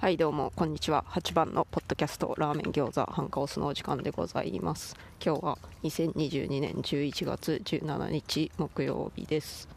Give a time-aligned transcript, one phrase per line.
[0.00, 0.50] はいどうも。
[0.56, 1.04] こんにちは。
[1.10, 4.96] 8番のポッドキャストラーメン餃子ハンカオスのお時間でございます。
[5.22, 9.68] 今日は2022年11月17日木曜日です。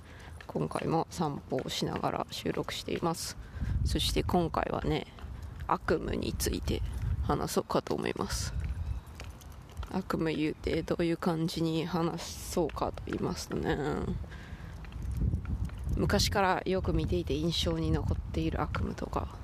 [0.47, 3.35] 今回も散歩をしながら収録しています。
[3.83, 5.07] そして今回はね
[5.67, 6.81] 悪夢について
[7.23, 8.53] 話そうかと思います。
[9.91, 13.77] 悪夢言うてどういう感じに話そうかと言いますとね。
[15.97, 19.42] 昔からよく見ていて印象に残っている悪夢とか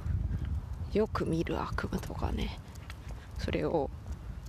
[0.94, 2.59] よく見る悪夢とかね。
[3.38, 3.90] それを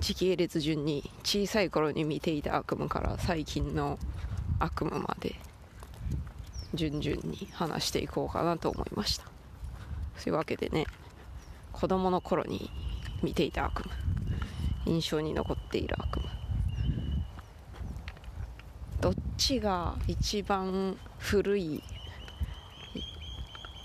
[0.00, 3.98] 時系列順に小さい頃に見ていた悪夢から最近の
[4.58, 5.36] 悪夢まで
[6.74, 9.24] 順々に話していこうかなと思いました。
[10.16, 10.86] そういうわけでね
[11.72, 12.70] 子供の頃に
[13.22, 13.84] 見ていた悪
[14.86, 16.28] 夢印象に残っている悪夢
[19.00, 21.82] どっちが一番古い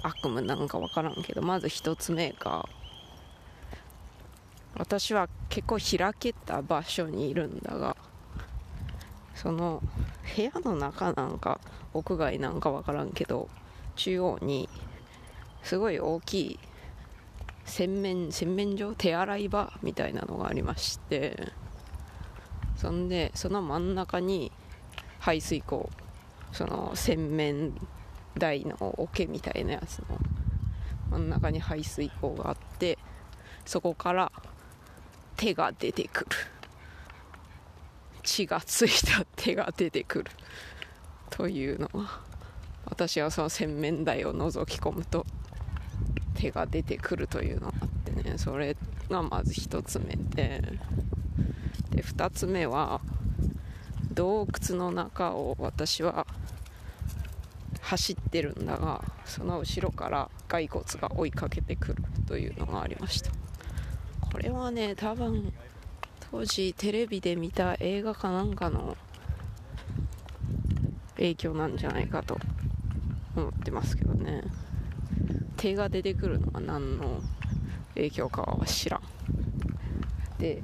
[0.05, 2.67] 悪夢なんか分からんけどまず1つ目が
[4.77, 7.97] 私は結構開けた場所にいるんだが
[9.33, 9.81] その
[10.35, 11.59] 部屋の中なんか
[11.93, 13.49] 屋外なんか分からんけど
[13.95, 14.69] 中央に
[15.63, 16.59] すごい大きい
[17.65, 21.51] 洗面洗面所手洗い場みたいなのがありまして
[22.75, 24.51] そんでその真ん中に
[25.19, 25.89] 排水溝
[26.51, 27.73] その洗面
[28.37, 30.05] 台の桶みたいなやつの
[31.11, 32.97] 真ん中に排水溝があって
[33.65, 34.31] そこから
[35.37, 36.29] 手が出てくる。
[38.25, 40.31] 血がついた手が出てくる
[41.29, 42.21] というのは
[42.85, 45.25] 私はその洗面台を覗き込むと
[46.33, 48.75] 手が出てくるというのがあってねそれ
[49.09, 50.61] がまず1つ目で。
[51.91, 52.99] で2つ目は
[54.11, 56.25] 洞窟の中を私は
[57.85, 63.29] 走ってるんだがその後ろから骸骨が追いかけてくるというのがありました。
[64.21, 65.53] これはね多分
[66.31, 68.97] 当時テレビで見た映画かなんかの
[71.15, 72.39] 影響なんじゃないかと
[73.35, 74.41] 思ってますけどね。
[75.55, 77.21] 手が出てくるのは何の
[77.93, 79.01] 影響かは知らん。
[80.39, 80.63] で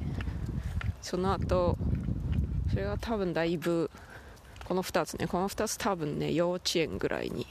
[1.03, 1.77] その後
[2.71, 3.90] それが多分だいぶ
[4.71, 5.27] この2つね。
[5.27, 7.45] この2つ多分ね幼稚園ぐらいに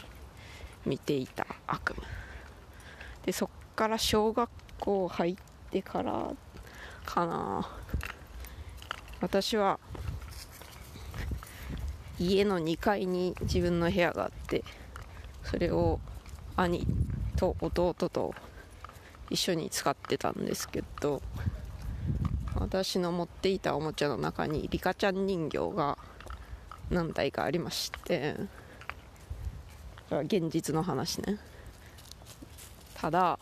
[0.86, 2.02] 見ていた悪夢。
[3.26, 4.48] でそっから小学
[4.78, 5.36] 校入っ
[5.70, 6.30] てから
[7.04, 7.68] かな。
[9.20, 9.78] 私は
[12.18, 14.64] 家の2階に自分の部屋があって
[15.44, 16.00] それを
[16.56, 16.86] 兄
[17.36, 18.34] と弟と
[19.28, 21.20] 一緒に使ってたんですけど
[22.54, 25.98] 私の持っていたおもちゃの中にリカちゃん人形が
[26.90, 28.36] 何体かありまして
[30.10, 31.38] 現実の話ね。
[32.94, 33.38] ただ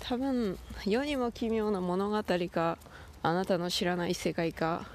[0.00, 2.22] 多分世にも奇妙な物語
[2.52, 2.78] か
[3.22, 4.86] あなたの知らない世界か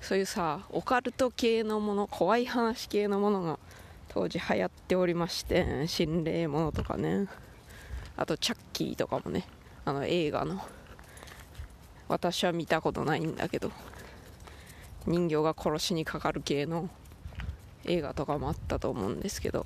[0.00, 3.58] そういうさオカルト系のもの怖い話系のものが
[4.08, 7.26] 当時流行っておりまして心霊ものとかね。
[8.16, 9.46] あとチャッキーとかもね
[9.84, 10.60] あの映画の。
[12.08, 13.72] 私は見たことないんだけど。
[15.06, 16.88] 人形が殺しにかかる系の
[17.84, 19.64] 映画とかもあったと思うんですけど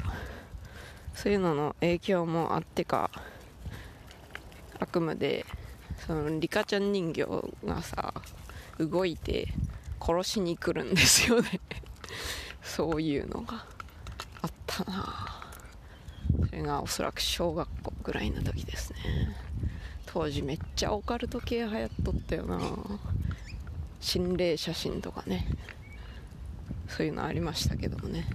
[1.14, 3.10] そういうのの影響もあってか
[4.78, 5.46] 悪夢で
[6.06, 7.24] そのリカちゃん人形
[7.64, 8.12] がさ
[8.78, 9.48] 動いて
[10.00, 11.60] 殺しに来るんですよね。
[12.62, 13.64] そういうのが
[14.42, 15.42] あったな。
[16.48, 18.98] それがおそらく小学校ぐらいの時ですね。
[20.06, 22.60] 当時めっちゃオカルト系流行っとったよな。
[24.00, 25.46] 心霊写真とかね。
[26.88, 28.26] そういうのありましたけどもね。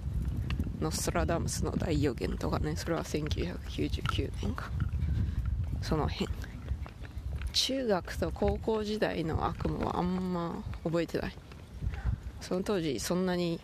[0.80, 2.76] ノストラダムスの大予言とかね。
[2.76, 4.70] それは1999年か。
[5.80, 6.28] その辺。
[7.52, 11.32] 中学と高校時代の悪夢はあんま覚えてない。
[12.40, 13.60] その当時そんなに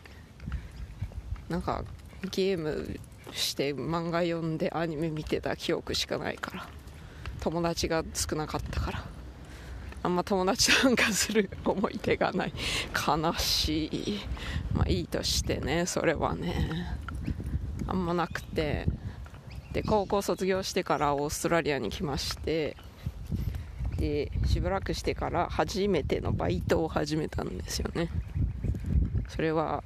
[1.48, 1.84] なんか
[2.30, 3.00] ゲーム
[3.32, 6.68] して漫画読んでアニメ見てた記憶しかないから。
[7.40, 9.17] 友達が少なかったから。
[10.08, 12.52] あんま友達なんかする思い出がない。
[13.06, 14.20] 悲しい。
[14.72, 16.96] まあいいとしてねそれはね。
[17.86, 18.86] あんまなくて。
[19.74, 22.74] で高校卒業してからオーストラリアに来まして。
[23.98, 28.08] でしばらくしてから初めてのバイトを始めたんですよね。
[29.28, 29.84] それは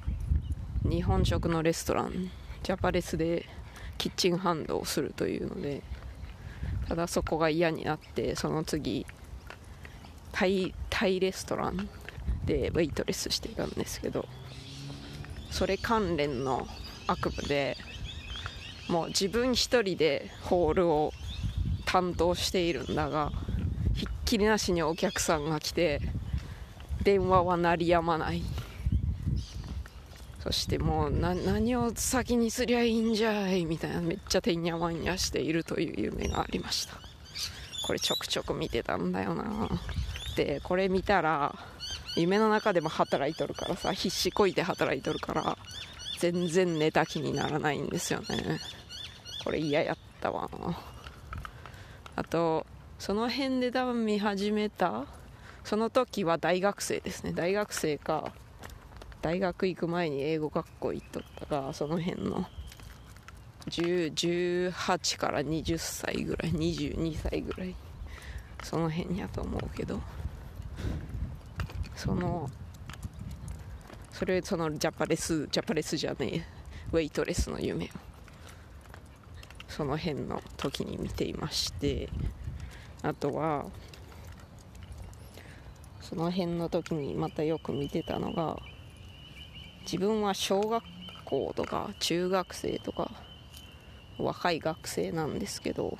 [0.83, 2.31] 日本食のレストラン。
[2.63, 3.45] ジャパレスで
[3.97, 5.83] キッチンハンドをするというので。
[6.87, 9.05] ただそこが嫌になってその次
[10.33, 11.87] タイタイレストラン
[12.45, 14.27] でウェイトレスしていたんですけど
[15.49, 16.67] それ関連の
[17.07, 17.77] 悪夢で
[18.89, 21.13] もう自分一人でホールを
[21.85, 23.31] 担当しているんだが
[23.95, 26.01] ひっきりなしにお客さんが来て
[27.03, 28.41] 電話は鳴りやまない。
[30.41, 36.95] そしてもう何を先にすりゃいいんじゃいみたいなめっちゃてんやわんやしているという夢がありました。
[37.87, 39.69] これちょくちょく見てたんだよな。
[40.35, 41.55] でこれ見たら
[42.15, 45.57] 夢の中でも働いとるからさ必死こいて働いとるから
[46.19, 48.59] 全然寝た気にならないんですよね。
[49.43, 50.49] これ嫌やったわ。
[52.15, 52.65] あと
[52.99, 55.05] その辺で多分見始めた
[55.63, 57.33] その時は大学生ですね。
[57.33, 58.31] 大学生か
[59.21, 62.45] 大学行く前に英語学校行っとったかその辺の
[63.69, 67.75] 18から20歳ぐらい22歳ぐらい
[68.61, 69.99] その辺やと思うけど。
[71.95, 72.49] その
[74.11, 76.45] それそのジャパレスジャパレスじゃねえ
[76.91, 77.89] ウェイトレスの夢を
[79.67, 82.09] その辺の時に見ていまして
[83.01, 83.65] あとは
[85.99, 88.59] その辺の時にまたよく見てたのが
[89.81, 90.83] 自分は小学
[91.25, 93.11] 校とか中学生とか
[94.19, 95.97] 若い学生なんですけど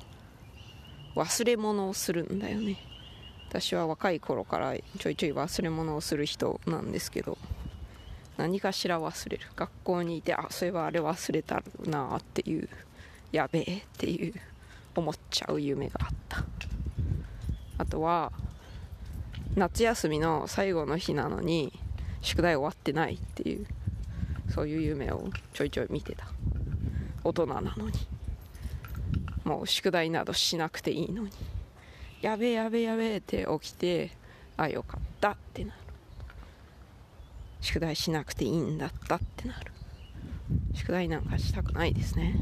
[1.16, 2.76] 忘れ物をするんだよね。
[3.54, 7.38] 私は若い頃からちょいちょい忘れ物をする人なんですけど
[8.36, 9.46] 何かしら忘れる。
[9.54, 12.68] 学校にいてあそういえばあれ忘れたなっていう
[13.30, 14.34] やべえっていう
[14.96, 16.44] 思っちゃう夢があった。
[17.78, 18.32] あとは
[19.54, 21.72] 夏休みの最後の日なのに
[22.22, 23.68] 宿題終わってないっていう
[24.52, 26.26] そういう夢をちょいちょい見てた。
[27.22, 27.92] 大人なのに。
[29.44, 31.30] もう宿題などしなくていいのに。
[32.24, 34.10] やべえやべえやべえって起きて
[34.56, 35.78] あよかったってなる。
[37.60, 39.70] 宿題しなくていいんだったってなる。
[40.72, 42.36] 宿題なんかしたくないですね。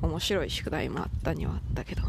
[0.00, 2.02] 面白い宿題もあったにはあったけど。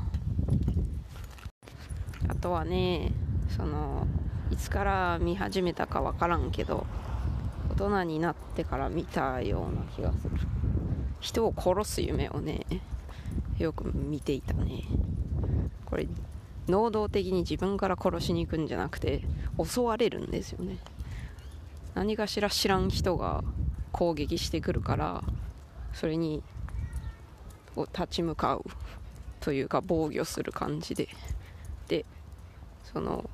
[2.28, 3.14] あとはね
[3.50, 4.06] その
[4.52, 6.86] いつから見始めたか分からんけど
[7.72, 10.36] 大人になってから見たような気がする。
[11.20, 12.64] 人を殺す夢をね
[13.58, 14.84] よく見ていたね。
[15.84, 16.08] これ
[16.70, 19.22] 能動的に自分から殺しに行くんじゃなくて
[19.64, 20.78] 襲われるんですよね。
[21.96, 23.44] 何かしら知らん人が
[23.92, 25.24] 攻撃してくるから
[25.94, 26.44] それに
[27.76, 28.64] 立ち向かう
[29.40, 31.10] というか防御する感じで。
[31.88, 32.06] で
[32.84, 33.30] その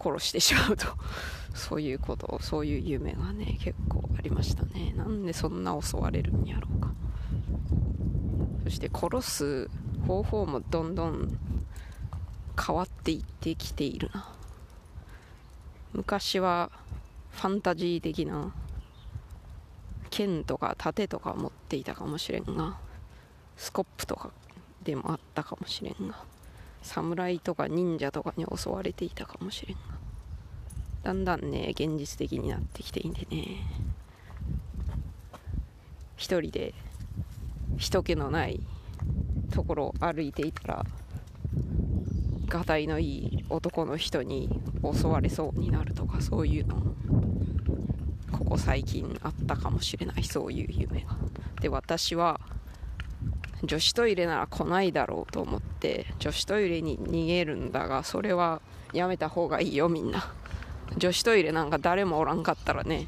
[0.00, 0.86] 殺してしまうと。
[1.54, 4.92] そういうことそういう夢がね結構ありましたね。
[4.94, 6.92] なんでそんな襲われるんやろうか。
[8.64, 9.70] そして殺す
[10.06, 11.38] 方法もどんどん
[12.60, 14.32] 変わっていってきているな。
[15.92, 16.70] 昔は
[17.30, 18.52] ファンタジー的な
[20.10, 22.78] 剣とか盾とか持っていたかもしれんが
[23.56, 24.30] スコップとか
[24.82, 26.24] でもあったかもしれんが
[26.82, 29.82] 侍とか忍者とかに襲われていたかもしれんが
[31.02, 33.58] だんだんね現実的になってきていてね。
[36.16, 36.74] 一人で
[37.76, 38.60] 人気のない
[39.52, 40.86] ところを歩いていたら
[42.48, 44.48] がたいのいい男の人に
[44.82, 46.76] 襲われそうになるとかそういうの
[48.32, 51.16] ここ最近あったかもしれないそういう夢が
[51.60, 52.40] で私は
[53.62, 58.60] 女子トイレなら来ないだろうと思って女子トイレに逃げるんだがそれは
[58.92, 60.32] やめた方がいいよみんな。
[60.96, 63.06] 女子トイレなんか誰もおらんかったらね。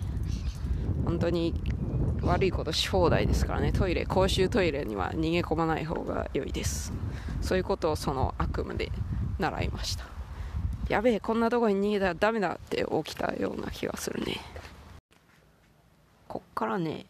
[1.04, 1.54] 本当に
[2.22, 3.72] 悪いことし放題ですからね。
[3.72, 6.92] トイレ公衆トイレには逃げ込まない方が良いです。
[7.40, 8.90] そういうことをその悪夢で
[9.38, 10.04] 習いました。
[10.88, 14.40] やべえこんなとこに逃げたらダメだって起きたような気がするね。
[16.28, 17.06] こっからね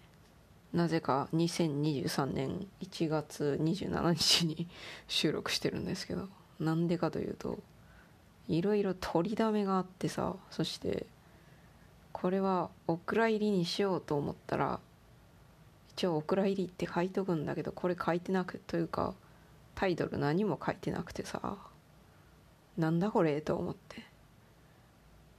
[0.72, 4.68] なぜか2023年1月27日に
[5.08, 6.28] 収録してるんですけど
[6.60, 7.58] なんでかというと
[8.48, 11.06] いろいろ取りだめがあってさそして
[12.12, 14.80] これはお蔵入りにしようと思ったら
[15.92, 19.14] 一応お蔵入りって書いとくんだけどこれ書いてなくというか
[19.74, 21.56] タイトル何も書いてなくてさ。
[22.78, 24.08] なんだこれと思って。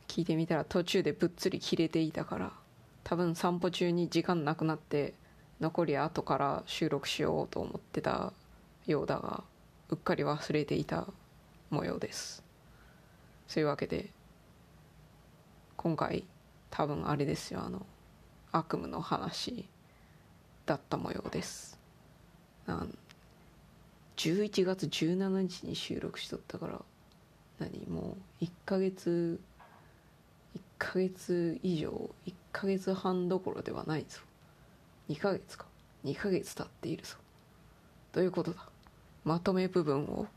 [0.09, 2.51] 聞いてみたら途中でぶっつり切れていたから
[3.03, 5.13] 多分散歩中に時間なくなって
[5.61, 8.33] 残り後から収録しようと思ってた
[8.87, 9.43] ようだが
[9.89, 11.07] うっかり忘れていた
[11.69, 12.43] 模様です。
[13.47, 14.09] そういうわけで
[15.77, 16.25] 今回
[16.71, 17.85] 多分あれですよあの
[18.51, 19.65] 悪夢の話
[20.65, 21.79] だった模様です。
[24.17, 26.81] 11月17日に収録しとったから
[27.59, 29.39] 何もう1ヶ月
[30.55, 34.21] 1ヶ月以上1ヶ月半どころではないぞ。
[35.09, 35.65] 2ヶ月か。
[36.05, 37.15] 2ヶ月経っているぞ。
[38.13, 38.65] どういうことだ。
[39.25, 40.27] まとめ部分を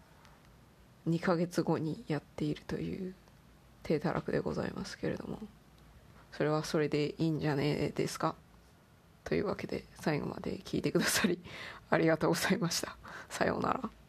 [1.08, 3.14] 2ヶ月後にやっているという
[3.82, 5.38] 低たらくでございますけれども。
[6.32, 8.34] それはそれでいいんじゃねえですか。
[9.24, 11.38] というわけで最後まで聞いてくださり
[11.90, 12.96] ありがとうございました。
[13.28, 14.01] さようなら。